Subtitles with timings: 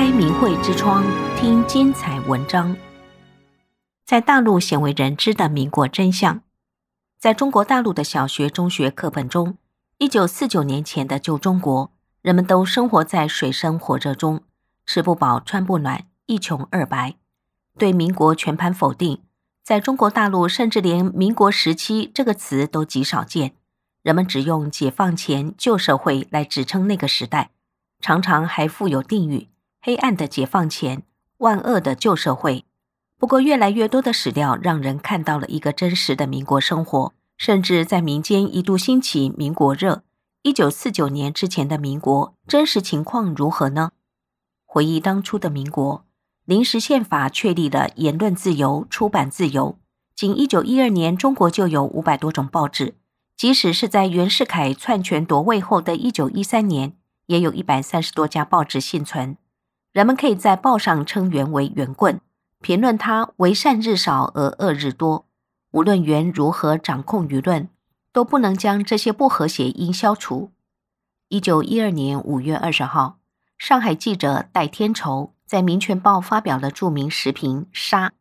[0.00, 1.04] 开明慧之窗，
[1.36, 2.74] 听精彩文章。
[4.06, 6.40] 在大陆鲜为人知的民国真相，
[7.18, 9.58] 在中国大陆的小学、中学课本中，
[9.98, 11.92] 一九四九年前的旧中国，
[12.22, 14.40] 人们都生活在水深火热中，
[14.86, 17.16] 吃不饱，穿不暖，一穷二白。
[17.76, 19.20] 对民国全盘否定，
[19.62, 23.52] 在中国大陆甚至连民国时期这个词都极少见，
[24.02, 27.50] 人们只用解放前旧社会来指称那个时代。
[28.00, 29.48] 常常还附有定语
[29.82, 31.02] ：“黑暗的解放前，
[31.38, 32.64] 万恶的旧社会。”
[33.18, 40.02] 不过，越来越多的史料让人看到了一个真实的民国生活，甚至在民间一度兴起“民国热”。
[40.42, 43.90] 一九四九年之前的民国，真实情况如何呢？
[44.64, 46.06] 回忆当初的民国，
[46.46, 49.78] 临时宪法确立了言论自由、出版自由。
[50.14, 52.94] 仅一九一二年，中国就有五百多种报纸，
[53.36, 56.94] 即使是在袁世凯篡权夺位后的一九一三年。
[57.26, 59.36] 也有一百三十多家报纸幸存，
[59.92, 62.20] 人们可以在报上称袁为袁棍，
[62.60, 65.26] 评论他为善日少而恶日多。
[65.72, 67.68] 无论袁如何掌控舆论，
[68.12, 70.52] 都不能将这些不和谐音消除。
[71.28, 73.18] 一九一二年五月二十号，
[73.58, 78.12] 上海记者戴天仇在《民权报》发表了著名时评：杀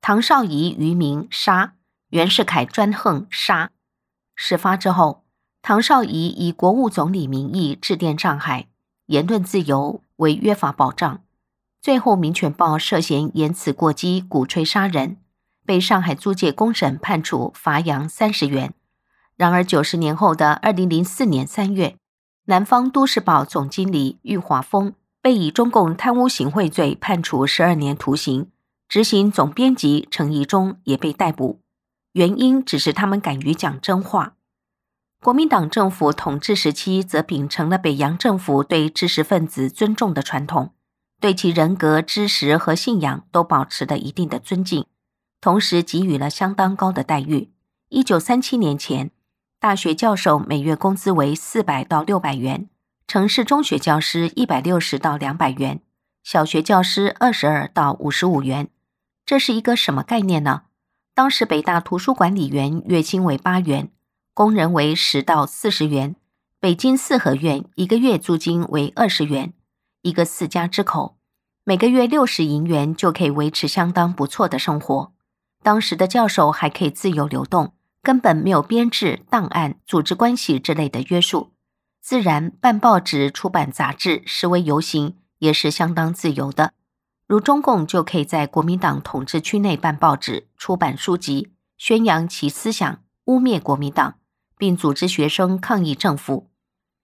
[0.00, 1.74] 唐绍仪于民，杀
[2.10, 3.70] 袁世凯专横，杀。
[4.34, 5.24] 事发之后。
[5.60, 8.68] 唐绍仪以国务总理名义致电上海，
[9.06, 11.20] 言论自由为约法保障。
[11.80, 15.16] 最后，《民权报》涉嫌言辞过激，鼓吹杀人，
[15.64, 18.74] 被上海租界公审判处罚洋三十元。
[19.36, 21.96] 然而，九十年后的二零零四年三月，
[22.46, 28.50] 南方都市报总经理郁华峰被以中共贪污行贿罪判处十二年徒刑，
[28.88, 31.60] 执行总编辑陈宜中也被逮捕，
[32.12, 34.34] 原因只是他们敢于讲真话。
[35.20, 40.72] 国民党政府统治时期，则秉承了北洋政府对知识分子尊重的传统，
[41.20, 44.86] 对其人格、知识和信仰都保持了一定的尊敬，
[45.40, 47.50] 同时给予了相当高的待遇。
[47.88, 49.10] 一九三七年前，
[49.58, 52.68] 大学教授每月工资为四百到六百元，
[53.08, 55.80] 城市中学教师一百六十到两百元，
[56.22, 58.68] 小学教师二十二到五十五元。
[59.26, 60.62] 这是一个什么概念呢？
[61.12, 63.90] 当时北大图书管理员月薪为八元。
[64.38, 66.14] 工人为十到四十元，
[66.60, 69.52] 北京四合院一个月租金为二十元，
[70.02, 71.16] 一个四家之口，
[71.64, 75.12] 每个月六十银元就可以维持相当不错的生活。
[75.64, 81.50] 当时的教授还可以自由流动，根本没有编制、档案、组织关系之类的约束，
[82.00, 86.74] 自然办报纸、出版杂志、示威游行也是相当自由的。
[87.26, 94.14] 如中共就可以在国民党统治区内办报纸、出版书籍，宣扬其思想，污蔑国民党。
[94.58, 96.48] 并组织学生抗议政府。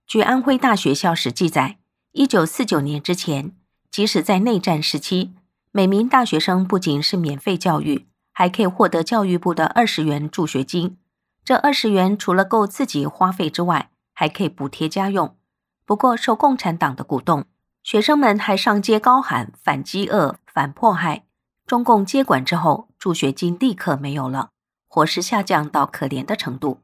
[0.06, 1.78] 据安徽大学校史记载，
[2.12, 3.52] 一九四九年之前，
[3.90, 5.32] 即使在内战时期，
[5.72, 10.98] 每名大学生不仅是免费教育，还可以获得教育部的二十元助学金。
[11.44, 15.36] 这二十元除了够自己花费之外，还可以补贴家用。
[15.86, 17.44] 不过，受共产党的鼓动，
[17.82, 21.24] 学生们还上街高喊反饥饿、反迫害。
[21.66, 24.50] 中共接管之后，助学金立刻没有了，
[24.86, 26.80] 伙食下降到可怜的程度。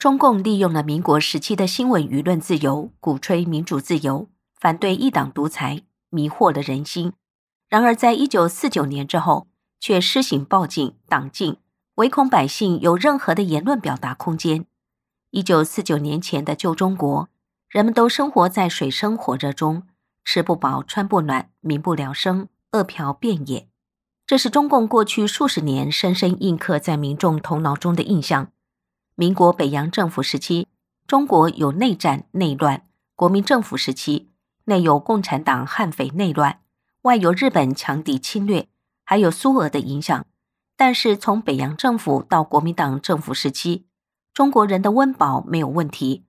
[0.00, 7.12] 中共利用了民国时期的新闻舆论自由，鼓吹民主自由，反对一党独裁，迷惑了人心。
[7.68, 9.46] 然而，在一九四九年之后，
[9.78, 11.58] 却施行报禁、党禁，
[11.96, 14.64] 唯恐百姓有任何的言论表达空间。
[15.32, 17.28] 一九四九年前的旧中国，
[17.68, 19.82] 人们都生活在水深火热中，
[20.24, 23.68] 吃不饱，穿不暖，民不聊生，饿殍遍野。
[24.26, 28.50] 这是中共过去数十年深深印刻在民众头脑中的印象。
[29.20, 30.66] 民国北洋政府时期，
[31.06, 32.78] 中国有内战内乱；
[33.14, 34.30] 国民政府时期，
[34.64, 36.60] 内有共产党悍匪内乱，
[37.02, 38.66] 外有日本强敌侵略，
[39.04, 40.24] 还有苏俄的影响。
[40.74, 43.84] 但是从北洋政府到国民党政府时期，
[44.32, 46.24] 中国人的温饱没有问题。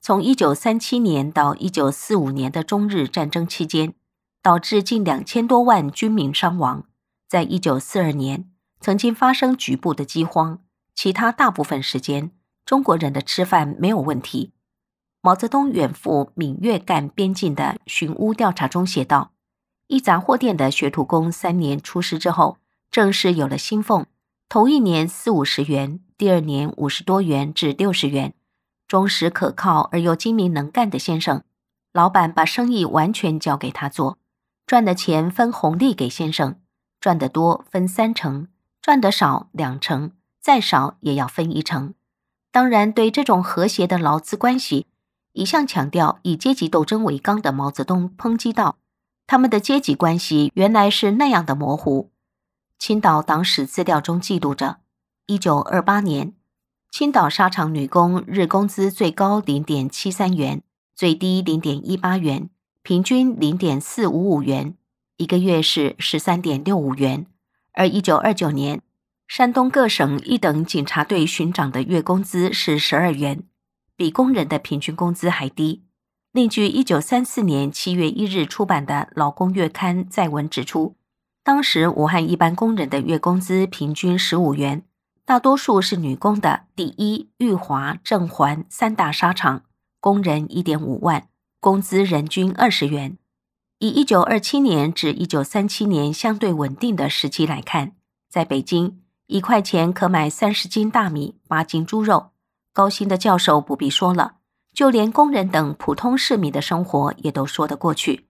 [0.00, 3.94] 从一九三七年到一九四五年的中日战争期间，
[4.40, 6.84] 导致近两千多万军民伤亡。
[7.28, 8.48] 在一九四二年，
[8.80, 10.60] 曾经发生局部的饥荒。
[10.96, 12.30] 其他大部分时间，
[12.64, 14.54] 中国人的吃饭没有问题。
[15.20, 19.32] 毛泽东远赴闽粤赣边境的寻乌调查中写道
[19.88, 22.56] ：“一杂货店的学徒工三年出师之后，
[22.90, 24.06] 正式有了薪俸，
[24.48, 28.32] 头一年四五十元，第二年五十多元至六十元。
[28.88, 31.42] 忠实可靠而又精明能干的先生，
[31.92, 34.16] 老板把生意完全交给他做，
[34.66, 36.58] 赚的钱分红利给先生，
[37.00, 38.48] 赚得多分三成，
[38.80, 40.12] 赚得少两成。”
[40.46, 41.94] 再少也要分一成。
[42.52, 44.86] 当然，对这种和谐的劳资关系，
[45.32, 48.78] 一向强调以阶级斗争为纲的毛泽东抨击道
[49.26, 52.12] ：“他们的阶级关系原来是那样的模糊。
[52.78, 54.76] 青岛党史资料中记录着：
[55.26, 56.32] 一九二八年，
[56.92, 60.62] 青岛纱厂女工日工资最高零点七三元，
[60.94, 62.48] 最低零点一八元，
[62.84, 64.76] 平均零点四五五元，
[65.16, 67.26] 一个月是十三点六五元。
[67.72, 68.80] 而一九二九年，
[69.28, 73.42] 山东各省一等警察队巡长的月工资是十二元，
[73.96, 75.82] 比工人的平均工资还低。
[76.32, 80.96] 另据一九三四年七月一日出版的《劳工月刊》载文指出，
[81.42, 84.84] 当时武汉一般工人的月工资平均十五元，
[85.24, 89.64] 大多数是女工的第一、裕华、正环三大纱厂，
[90.00, 91.28] 工人一点五万，
[91.60, 93.18] 工资人均二十元。
[93.80, 97.92] 以一九二七年至一九三七年相对稳定的时期来看，
[98.30, 102.30] 在北京一块钱可买三十斤大米、八斤猪肉，
[102.72, 104.36] 高薪的教授不必说了。
[104.72, 108.26] 就连工人等普通市民的生活也都说得过去，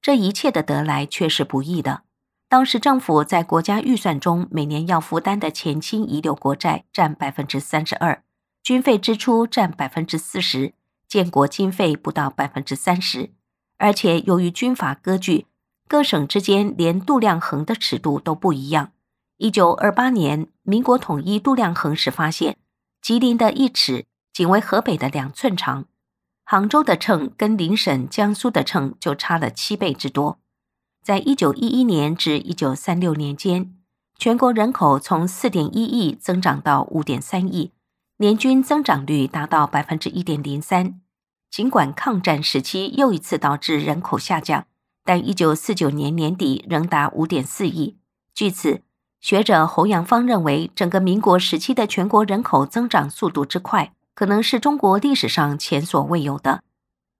[0.00, 2.02] 这一切的得来却是不易的。
[2.48, 8.22] 当时政府在国家预算中每年要负担的前清遗留国债占百分之三十二，
[8.62, 10.72] 军费支出占百分之四十，
[11.06, 13.30] 建国经费不到百分之三十。
[13.78, 15.46] 而且由于军阀割据，
[15.88, 18.92] 各省之间连度量衡的尺度都不一样。
[19.42, 22.58] 一九二八年，民国统一度量衡时发现，
[23.00, 24.04] 吉林的一尺。
[24.34, 25.86] 仅为河北的两寸长，
[26.44, 30.38] 杭州的秤跟邻省江苏的秤就差了七倍之多。
[31.02, 33.74] 在一九一一年至一九三六年间，
[34.18, 37.72] 全国人口从四点一亿增长到五点三亿，
[38.18, 41.00] 年均增长率达到百分之一点零三。
[41.50, 44.66] 尽管抗战时期又一次导致人口下降，
[45.02, 47.96] 但一九四九年年底仍达五点四亿。
[48.34, 48.82] 据此，
[49.20, 56.62] 学者侯阳芳认为，整个民国时期的全国人口增长速度之快，可能是中国历史上前所未有的。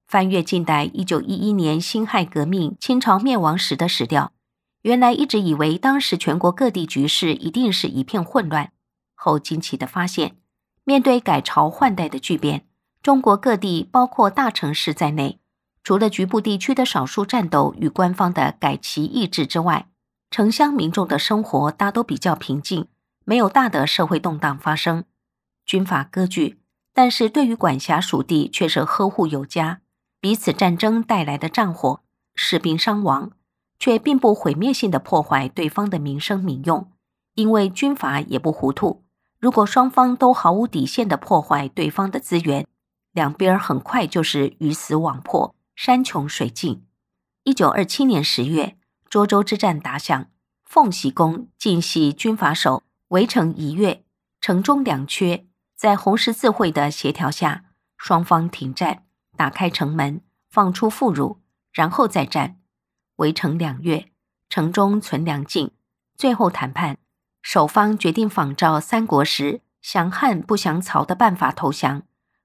[0.06, 4.32] 翻阅近代一九一一年辛亥革命、清朝灭亡时的史料，
[4.82, 8.72] 原来一直以为当时全国各地局势一定是一片混乱。
[9.14, 10.36] 后惊奇地发现，
[10.84, 12.64] 面对改朝换代的巨变，
[13.02, 15.38] 中国各地包括大城市在内，
[15.84, 19.86] 除了局部地区的少数战斗与官方的改旗易帜之外，
[20.30, 22.86] 城乡民众的生活大都比较平静，
[23.24, 25.04] 没有大的社会动荡发生。
[25.66, 26.58] 军阀割据。
[26.92, 29.80] 但是对于管辖属地却是呵护有加，
[30.20, 32.00] 彼此战争带来的战火、
[32.34, 33.30] 士兵伤亡，
[33.78, 36.90] 却并不毁灭性的破坏对方的民生民用，
[37.36, 39.04] 因为军阀也不糊涂。
[39.38, 42.66] 如果双方都毫无底线的破坏对方的资源，
[43.12, 46.84] 两边很快就是鱼死网破、山穷水尽。
[47.44, 48.76] 一九二七年十月，
[49.10, 50.28] 涿州之战打响，
[50.62, 54.04] 奉喜公尽系军阀手，围城一月，
[54.40, 55.44] 城中两缺。
[55.74, 57.64] 在红十字会的协调下，
[57.96, 59.02] 双方停战，
[59.36, 61.38] 打开城门，放出俘虏，
[61.72, 62.60] 然后再战。
[63.16, 64.12] 围城两月，
[64.48, 65.72] 城中存粮尽，
[66.16, 66.98] 最后谈判，
[67.42, 72.04] 守方决定仿照三国时降汉不降曹的办法投降。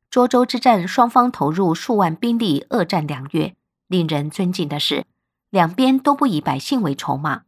[0.10, 3.56] 涿州之战，双方投入数万兵力，恶战两月。
[3.88, 5.06] 令人尊敬的是，
[5.56, 7.44] 两边都不以百姓为筹码。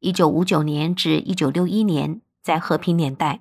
[0.00, 3.40] 一九五九年至一九六一年，在和平年代。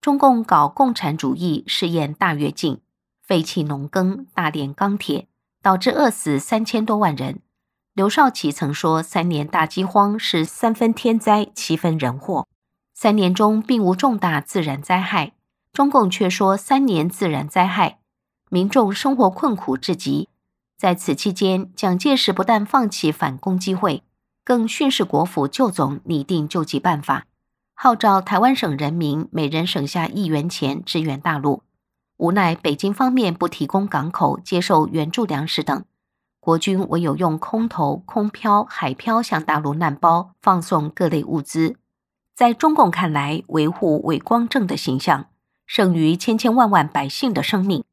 [0.00, 2.80] 中共搞共产主义，试验大跃进，
[3.20, 5.28] 废弃农耕，大炼钢铁，
[5.60, 7.40] 导致饿死三千多万人。
[7.92, 12.48] 刘少奇曾说：“三年大饥荒是三分天灾，七分人祸。
[12.94, 15.34] 三年中并无重大自然灾害，
[15.74, 17.98] 中共却说三年自然灾害，
[18.48, 20.30] 民众生活困苦至极。
[20.82, 24.02] 在此期间，蒋介石不但放弃反攻机会，
[24.42, 27.26] 更训示国府旧总拟定救济办法。”
[27.72, 31.62] 号召台湾省人民每人省下一元钱支援大陆，
[32.16, 35.84] 无奈北京方面不提供港口接受援助粮食等，
[36.40, 41.76] 国军唯有用空投、空飘、海飘向大陆难包放送各类物资。
[42.34, 45.26] 在中共看来，维护伪光正的形象，
[45.64, 47.84] 胜于千千万万百姓的生命。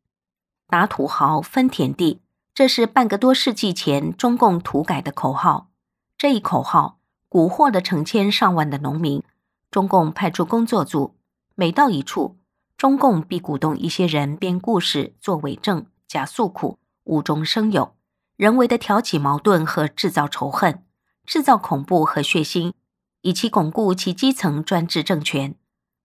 [0.68, 2.22] 打土豪分田地，
[2.60, 5.70] 这是半个多世纪前中共土改的口号。
[6.18, 7.00] 这一口号
[7.30, 9.24] 蛊惑了成千上万的农民。
[9.72, 11.16] 中共派出工作组，
[11.56, 12.38] 每到一处，
[12.76, 17.96] 中共必鼓动一些人编故事、作伪证、假诉苦、无中生有，
[18.36, 20.84] 人为地挑起矛盾和制造仇恨，
[21.26, 22.74] 制造恐怖和血腥，
[23.22, 25.56] 以其巩固其基层专制政权。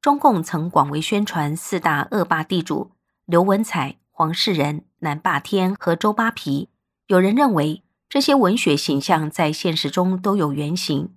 [0.01, 2.93] 中共曾广为宣传四大恶霸地主
[3.27, 6.69] 刘文彩、黄世仁、南霸天和周扒皮。
[7.07, 11.11] 有人认为这些文学形象在现实中都有原型。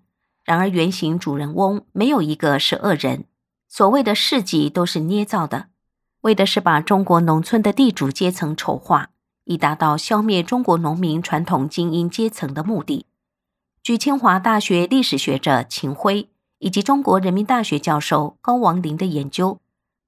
[0.43, 3.25] 然而，原型主人翁没有一个是恶人，
[3.67, 5.67] 所谓的事迹都是捏造的，
[6.21, 9.09] 为的是把中国农村的地主阶层丑化，
[9.45, 13.05] 以达到消灭中国农民传统精英阶层的目的。
[13.81, 16.29] 据清华大学历史学者秦晖
[16.59, 19.59] 以及中国人民大学教授高王林的研究，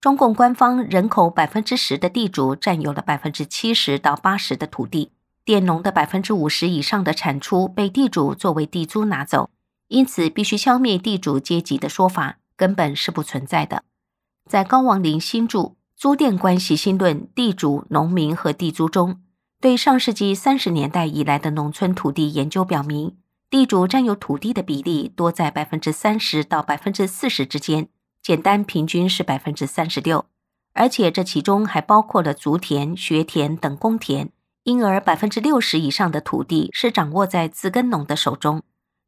[0.01, 5.11] 中共官方人口百分之十的地主占有了百分之七十到八十的土地，
[5.43, 9.49] 佃农的百分之五十以上的产出被地主作为地租拿走，
[9.89, 13.83] 因此必须消灭地主阶级的说法根本是不存在的。
[14.49, 15.59] 在高王林新著
[15.97, 19.19] 《租佃关系新论：地主、农民和地租》中，
[19.59, 23.17] 对上世纪三十年代以来的农村土地研究表明，
[23.49, 27.89] 地主占有土地的比例多在百分之三十到百分之四十之间，
[28.21, 30.25] 简单平均是百分之三十六，
[30.73, 34.29] 而且这其中还包括了族田、学田等公田，
[34.63, 38.61] 因而百分之六十以上的土地是掌握在自耕农的手中。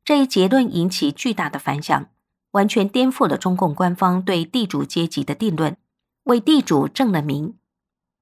[0.04, 2.08] 这一结论引起巨大的反响，
[2.52, 5.78] 完全颠覆了中共官方对地主阶级的定论，
[6.24, 7.56] 为地主正了名。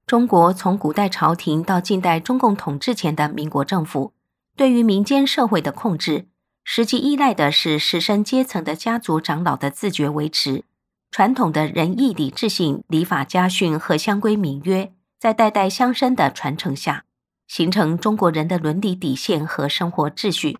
[0.05, 4.13] 中国从古代朝廷到近代中共统治前的民国政府。
[4.57, 6.27] 对于民间社会的控制，
[6.65, 10.65] 实际依赖的是士绅阶层的家族长老的自觉维持，
[11.11, 17.05] 传统的仁义礼智信、礼法家训和乡规民约，在代代相生的传承下，
[17.47, 20.59] 形成中国人的伦理底线和生活秩序。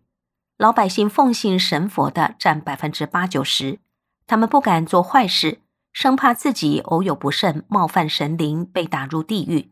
[0.58, 3.80] 老百姓奉信神佛的占百分之八九十，
[4.28, 5.60] 他们不敢做坏事，
[5.94, 9.72] 生怕自己偶有不慎冒犯神灵被打入地狱。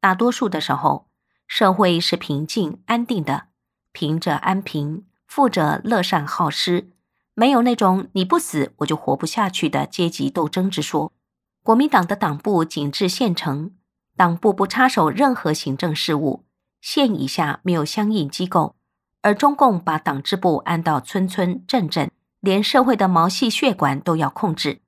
[0.00, 1.06] 大多数的时候，
[1.46, 3.48] 社会是平静安定的。
[3.92, 6.90] 贫者安贫，富者乐善好施，
[7.34, 11.12] 没有那种你不死我就活不下去的阶级斗争之说。
[11.62, 13.72] 国民党的党部仅至县城，
[14.16, 16.44] 党部不插手任何行政事务，
[16.80, 18.76] 县以下没有相应机构，
[19.22, 22.10] 而中共把党支部安到村村镇镇，
[22.40, 24.80] 连社会的毛细血管都要控制。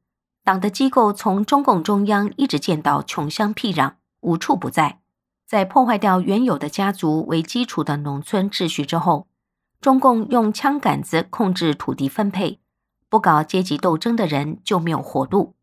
[0.45, 5.01] 党的机构从中共中央一直建到穷乡僻壤，无处不在。
[5.47, 9.27] 在破坏掉原有的家族为基础的农村秩序之后，
[9.87, 12.59] 中共用枪杆子控制土地分配，
[13.09, 15.55] 不搞阶级斗争的人就没有活路。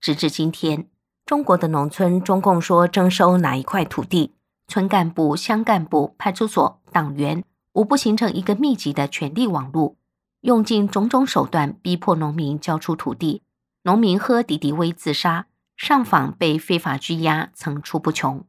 [0.00, 0.88] 直至今天，
[1.24, 4.34] 中国的农村，中共说征收哪一块土地，
[4.68, 7.42] 村干部、乡干部、派出所、党员
[7.72, 9.96] 无不形成一个密集的权力网络，
[10.42, 13.42] 用尽种种手段逼迫农民交出土地，
[13.82, 15.46] 农民喝敌敌畏自杀，
[15.76, 18.44] 上访被非法拘押，层出不穷。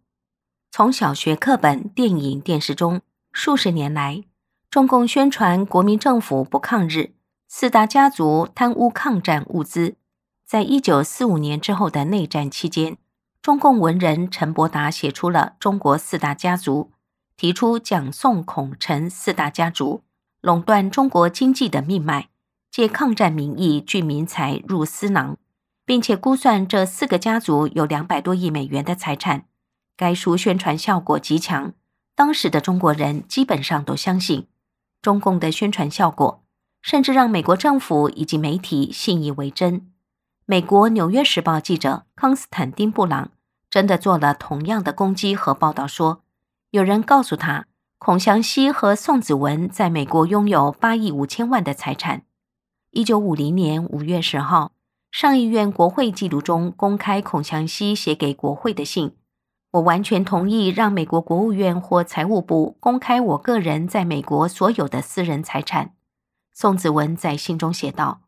[0.69, 4.21] 从小学课本、电影、电视中，数十年来，
[4.69, 7.13] 中共宣传国民政府不抗日，
[7.47, 9.95] 四大家族贪污抗战物资。
[10.45, 12.97] 在一九四五年之后的内战期间，
[13.41, 16.91] 中共文人陈伯达写出了《中国四大家族》，
[17.37, 20.03] 提出蒋宋孔陈四大家族
[20.41, 22.27] 垄断中国经济的命脉，
[22.69, 25.37] 借抗战名义聚民财入私囊，
[25.85, 29.45] 并且估算这四个家族有两百多亿美元的财产。
[29.95, 31.73] 该书宣传效果极强，
[32.13, 34.47] 当时的中国人基本上都相信
[35.07, 36.43] 中共的宣传效果，
[36.81, 39.89] 甚至让美国政府以及媒体信以为真。
[40.45, 43.31] 美国《纽约时报》记者康斯坦丁·布朗
[43.69, 46.23] 真的做了同样的攻击和报道，说
[46.71, 52.23] 有人告诉他，孔祥熙和宋子文在美国拥有八亿五千万的财产。
[52.91, 54.73] 一九五零年五月十号，
[55.09, 59.15] 上议院国会记录中公开孔祥熙写给国会的信。
[59.77, 65.93] 我完全同意让美国国务院或财务部公开我个人在美国所有的私人财产。
[66.53, 68.21] 宋子文在信中写道：“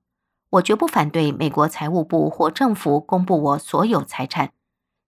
[0.51, 4.51] 我绝不反对美国财务部或政府公布我所有财产。”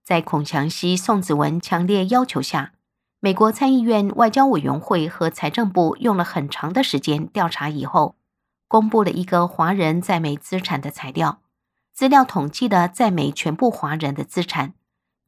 [0.04, 2.72] 在孔祥熙、宋子文强烈要求下，
[3.20, 8.16] 美国参议院外交委员会和财政部用了很长的时间调查以后，
[8.66, 11.38] 公布了一个华人在美资产的材料。
[11.92, 14.74] 资料统计的在美全部华人的资产。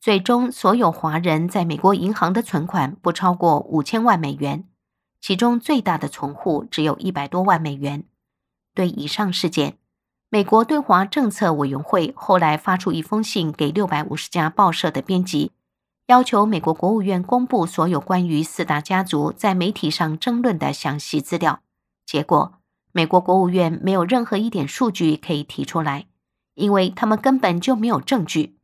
[0.05, 4.69] 最终，所有华人在美国银行的存款不超过五千万美元，
[5.19, 8.05] 其中最大的存户只有一百多万美元。
[8.75, 9.79] 对以上事件，
[10.29, 15.53] 美国对华政策委员会后来发出一封信给六百五十家报社的编辑，
[16.09, 21.63] 要求美国国务院公布所有关于四大家族在媒体上争论的详细资料。
[22.05, 22.53] 结果，
[22.93, 26.05] 美国国务院没有任何一点数据可以提出来，
[26.53, 28.59] 因为他们根本就没有证据。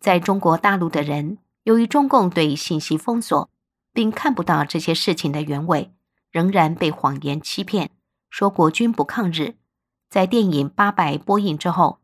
[0.00, 3.50] 在中国大陆的人，由于中共对信息封锁，
[3.92, 5.92] 并看不到这些事情的原委，
[6.30, 7.90] 仍然被谎言欺骗，
[8.30, 9.56] 说国军不抗日。
[10.08, 12.00] 在电影《八佰》播映之后，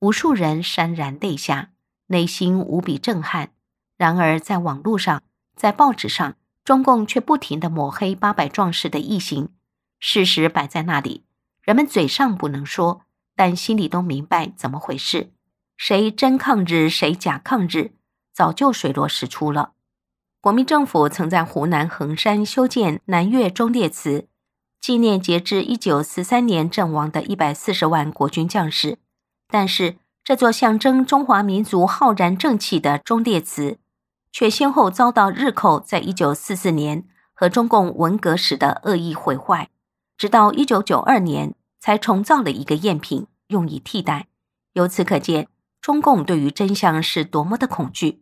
[0.00, 1.70] 无数人潸然泪下，
[2.08, 3.50] 内心无比震撼。
[3.96, 5.22] 然而，在网络上，
[5.54, 9.48] 在报纸上，中共却不停地抹黑八百壮士的义行。
[9.98, 11.24] 事实摆在那里，
[11.62, 13.02] 人们嘴上不能说，
[13.34, 15.32] 但心里都明白怎么回事。
[15.76, 17.92] 谁真抗日，谁假抗日，
[18.32, 19.72] 早就水落石出了。
[20.40, 24.28] 国民政府曾在湖南衡山修建南岳忠烈祠，
[24.80, 28.98] 纪念截至一九四三年阵亡的一百四十万国军将士。
[29.48, 33.78] 但是，这座象征中华民族浩然正气的忠烈祠，
[34.32, 39.70] 却先后遭到日寇在一九四四年和中共文革时的恶意毁坏，
[40.16, 44.26] 直到一九九二年才重造了一个赝品，用以替代。
[44.72, 45.48] 由此可见，
[45.86, 48.20] 中共对于真相是多么的恐惧。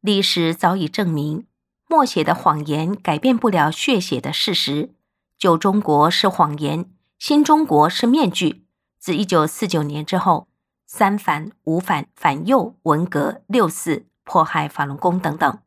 [0.00, 1.44] 历史早已证明，
[1.88, 4.94] 默写的谎言改变不了血写的事实。
[5.36, 6.88] 旧中国是谎言，
[7.18, 8.64] 新中国是面具。
[9.00, 10.46] 自一九四九年之后，
[10.86, 15.58] 三反、五反、反右、文革、六四、迫害法轮功等等，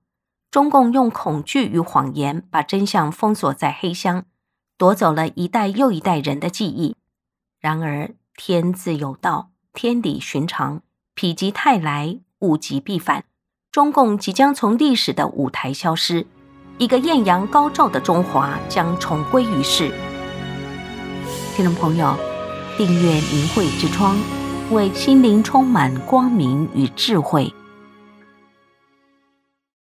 [0.49, 4.23] 中共用恐惧与谎言把真相封锁在黑箱，
[4.77, 6.95] 夺走了一代又一代人的记忆。
[7.59, 10.81] 然而，天自有道，天理寻常，
[11.19, 13.25] 否极泰来，物极必反。
[13.73, 16.25] 中共即将从历史的舞台消失。
[16.77, 19.91] 一个艳阳高照的中华将重归于世。
[21.53, 22.15] 听众朋友，
[22.77, 24.17] 订阅明慧之窗，
[24.71, 27.53] 为心灵充满光明与智慧。